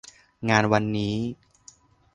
[0.49, 1.15] งานวันนี้